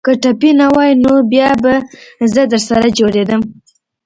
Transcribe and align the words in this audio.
که 0.05 0.11
ټپي 0.21 0.51
نه 0.59 0.67
واى 0.75 0.91
نو 1.03 1.13
بيا 1.31 1.49
به 1.63 1.75
زه 2.33 2.41
درسره 2.51 2.87
جوړېدم. 2.97 3.41